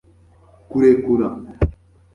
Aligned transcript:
kurekura 0.69 1.27